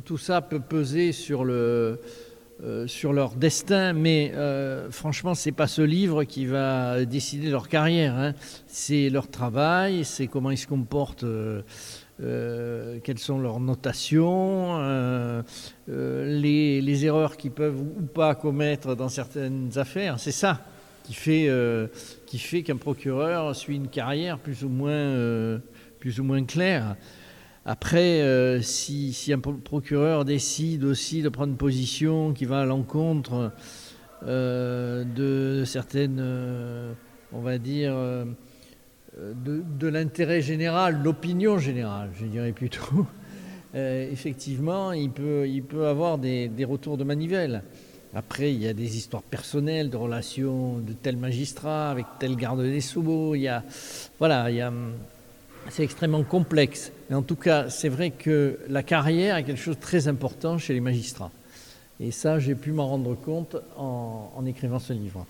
tout 0.03 0.19
ça 0.19 0.41
peut 0.41 0.61
peser 0.61 1.13
sur, 1.13 1.45
le, 1.45 2.01
euh, 2.63 2.87
sur 2.87 3.13
leur 3.13 3.35
destin, 3.35 3.93
mais 3.93 4.31
euh, 4.37 4.89
franchement, 4.89 5.35
ce 5.35 5.49
n'est 5.49 5.53
pas 5.53 5.67
ce 5.67 5.83
livre 5.83 6.23
qui 6.23 6.47
va 6.47 7.05
décider 7.05 7.51
leur 7.51 7.69
carrière. 7.69 8.15
Hein. 8.17 8.33
C'est 8.69 9.11
leur 9.11 9.29
travail, 9.29 10.05
c'est 10.05 10.29
comment 10.29 10.53
ils 10.53 10.59
se 10.59 10.69
comportent. 10.69 11.25
Euh, 11.25 11.63
quelles 13.03 13.19
sont 13.19 13.41
leurs 13.41 13.59
notations, 13.59 14.79
les, 15.89 16.81
les, 16.81 17.05
erreurs 17.05 17.37
qu'ils 17.37 17.51
peuvent 17.51 17.81
ou 17.81 18.07
pas 18.07 18.37
commettre 18.37 18.95
dans 18.95 19.09
certaines 19.09 19.77
affaires. 19.77 20.21
C'est 20.21 20.31
ça 20.31 20.61
qui 21.03 21.13
fait, 21.13 21.51
qui 22.25 22.39
fait 22.39 22.63
qu'un 22.63 22.77
procureur 22.77 23.57
suit 23.57 23.75
une 23.75 23.89
carrière 23.89 24.39
plus 24.39 24.63
ou 24.63 24.69
moins, 24.69 25.61
plus 25.99 26.21
ou 26.21 26.23
moins 26.23 26.45
claire. 26.45 26.95
Après, 27.67 28.21
euh, 28.21 28.61
si, 28.61 29.33
un 29.33 29.39
procureur 29.39 30.27
décide 30.27 30.85
aussi 30.85 31.23
de 31.23 31.31
prendre 31.31 31.57
position 31.57 32.35
qui 32.35 32.45
va 32.45 32.61
à 32.61 32.65
l'encontre 32.67 33.53
euh, 34.27 35.05
de 35.05 35.65
certaines, 35.65 36.19
euh, 36.21 36.93
on 37.33 37.41
va 37.41 37.57
dire, 37.57 37.97
de, 39.17 39.87
l'intérêt 39.89 40.43
général, 40.43 41.01
l'opinion 41.03 41.59
générale, 41.59 42.11
je 42.21 42.27
dirais 42.27 42.53
plutôt, 42.53 43.07
effectivement, 43.75 44.93
il 44.93 45.11
peut, 45.11 45.49
il 45.49 45.63
peut 45.63 45.87
avoir 45.87 46.19
des, 46.19 46.49
des, 46.49 46.67
retours 46.67 46.99
de 46.99 47.05
manivelle. 47.05 47.63
Après, 48.15 48.53
il 48.53 48.63
y 48.63 48.69
a 48.69 48.75
des 48.75 48.99
histoires 48.99 49.23
personnelles 49.23 49.89
de 49.89 49.97
relations 49.97 50.81
de 50.81 50.93
tel 50.93 51.17
magistrat 51.17 51.91
avec 51.91 52.05
tel 52.21 52.37
garde 52.37 52.63
des 52.63 52.81
Sceaux. 52.83 53.35
Il 53.35 53.41
y 53.41 53.49
a, 53.49 53.65
voilà, 54.19 54.51
il 54.51 54.57
y 54.57 54.61
a 54.61 54.73
c'est 55.71 55.83
extrêmement 55.83 56.23
complexe. 56.23 56.93
Mais 57.09 57.17
en 57.17 57.23
tout 57.23 57.37
cas, 57.37 57.69
c'est 57.69 57.89
vrai 57.89 58.11
que 58.11 58.59
la 58.69 58.83
carrière 58.83 59.37
est 59.37 59.45
quelque 59.45 59.61
chose 59.61 59.77
de 59.77 59.81
très 59.81 60.09
important 60.09 60.59
chez 60.59 60.75
les 60.75 60.81
magistrats. 60.81 61.31
Et 62.01 62.11
ça, 62.11 62.39
j'ai 62.39 62.55
pu 62.55 62.73
m'en 62.73 62.89
rendre 62.89 63.15
compte 63.15 63.57
en, 63.77 64.33
en 64.35 64.47
écrivant 64.47 64.79
ce 64.79 64.93
livre. 64.93 65.27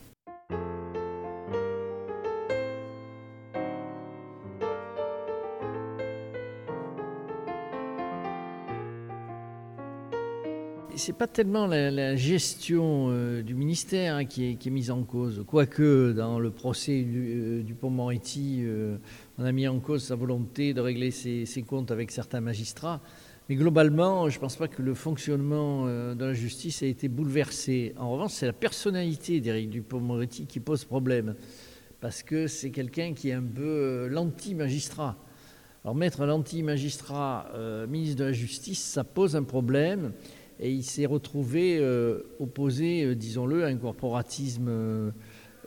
C'est 11.05 11.13
pas 11.13 11.27
tellement 11.27 11.67
la, 11.67 12.17
gestion 12.17 13.09
euh, 13.11 13.43
du 13.43 13.55
ministère 13.55 14.15
hein, 14.15 14.25
qui, 14.25 14.53
est, 14.53 14.71
mise 14.71 14.91
en 14.91 15.03
cause, 15.03 15.45
quoique 15.47 16.13
dans 16.13 16.39
le 16.39 16.51
procès 16.51 17.03
du, 17.03 17.35
euh, 17.37 17.75
Pont-Moretti, 17.79 18.63
euh, 18.63 18.97
on 19.37 19.45
a 19.45 19.53
mis 19.53 19.69
en 19.69 19.81
cause 19.81 20.03
sa 20.03 20.15
volonté 20.15 20.73
de 20.73 20.81
régler 20.81 21.11
ses, 21.11 21.63
comptes 21.69 21.91
avec 21.91 22.11
certains 22.11 22.41
magistrats. 22.41 23.03
Mais 23.51 23.57
globalement, 23.57 24.31
je 24.31 24.39
ne 24.39 24.41
pense 24.41 24.57
pas 24.57 24.67
que 24.67 24.81
le 24.81 24.95
fonctionnement 24.95 25.85
de 25.85 26.25
la 26.25 26.33
justice 26.33 26.83
ait 26.83 26.89
été 26.89 27.09
bouleversé. 27.09 27.93
En 27.99 28.11
revanche, 28.11 28.33
c'est 28.33 28.47
la 28.47 28.55
personnalité 28.55 29.43
d'Éric 29.43 29.69
Dupont-Moretti 29.69 30.47
qui 30.47 30.59
pose 30.59 30.87
problème, 30.87 31.35
parce 32.01 32.23
que 32.23 32.47
c'est 32.47 32.71
quelqu'un 32.71 33.13
qui 33.13 33.29
est 33.29 33.35
un 33.35 33.43
peu 33.43 34.09
l'anti-magistrat. 34.11 35.19
Alors 35.85 35.95
mettre 35.95 36.25
l'anti-magistrat 36.25 37.53
ministre 37.91 38.17
de 38.17 38.25
la 38.25 38.33
Justice, 38.33 38.83
ça 38.83 39.05
pose 39.05 39.37
un 39.37 39.43
problème 39.43 40.15
et 40.61 40.71
il 40.71 40.85
s'est 40.85 41.07
retrouvé 41.07 41.79
euh, 41.81 42.21
opposé, 42.39 43.05
euh, 43.05 43.15
disons-le, 43.15 43.65
à 43.65 43.69
un 43.69 43.77
corporatisme 43.77 44.69
euh, 44.69 45.11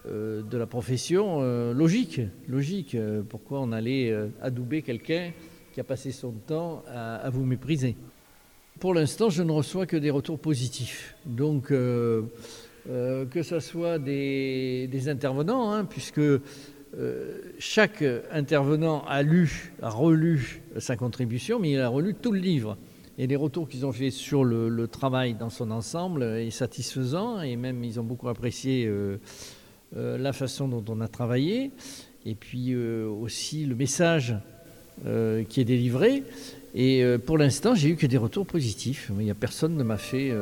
de 0.06 0.58
la 0.58 0.66
profession 0.66 1.42
logique. 1.74 2.22
Logique. 2.48 2.96
pourquoi 3.28 3.60
on 3.60 3.74
allait 3.74 4.16
adouber 4.42 4.82
quelqu'un 4.82 5.32
qui 5.74 5.82
a 5.82 5.84
passé 5.84 6.14
son 6.14 6.32
temps 6.32 6.84
à, 6.88 7.30
vous 7.30 7.44
mépriser? 7.44 7.98
Pour 8.80 8.94
l'instant, 8.94 9.30
je 9.30 9.44
ne 9.44 9.52
reçois 9.52 9.86
que 9.86 9.98
des 9.98 10.10
retours 10.10 10.40
positifs. 10.40 11.18
Donc, 11.26 11.68
que 11.68 12.24
ce 13.44 13.60
soit 13.60 14.00
des, 14.00 15.10
intervenants, 15.10 15.74
hein, 15.74 15.84
puisque 15.84 16.22
chaque 17.60 18.02
intervenant 18.32 19.04
a 19.10 19.24
lu, 19.24 19.74
a 19.82 19.90
relu 19.90 20.62
sa 20.78 20.96
contribution, 20.96 21.60
mais 21.60 21.72
il 21.72 21.82
a 21.82 21.90
relu 21.90 22.14
tout 22.14 22.32
le 22.32 22.40
livre. 22.40 22.78
Et 23.20 23.26
les 23.26 23.36
retours 23.36 23.68
qu'ils 23.68 23.86
ont 23.86 23.92
fait 23.92 24.12
sur 24.12 24.44
le, 24.44 24.88
travail 24.88 25.34
dans 25.34 25.50
son 25.50 25.72
ensemble 25.72 26.24
est 26.24 26.52
satisfaisant 26.52 27.42
et 27.42 27.56
même 27.56 27.84
ils 27.84 28.00
ont 28.00 28.04
beaucoup 28.04 28.30
apprécié 28.30 28.86
euh, 28.86 29.18
euh, 29.96 30.18
la 30.18 30.34
façon 30.34 30.68
dont 30.68 30.84
on 30.88 31.02
a 31.02 31.08
travaillé 31.08 31.72
et 32.26 32.36
puis 32.36 32.74
euh, 32.74 33.08
aussi 33.08 33.66
le 33.66 33.76
message 33.76 34.36
qui 35.50 35.62
est 35.62 35.64
délivré. 35.64 36.24
Et 36.74 37.04
pour 37.24 37.38
l'instant, 37.38 37.76
j'ai 37.76 37.90
eu 37.90 37.96
que 37.96 38.08
des 38.08 38.18
retours 38.18 38.48
positifs. 38.48 39.12
Il 39.12 39.26
n'y 39.26 39.30
a 39.30 39.36
personne 39.36 39.78
ne 39.78 39.84
m'a 39.84 39.98
fait. 39.98 40.34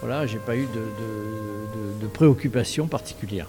voilà, 0.00 0.26
j'ai 0.26 0.40
pas 0.40 0.56
eu 0.56 0.66
de 2.02 2.06
préoccupation 2.08 2.88
particulière. 2.88 3.48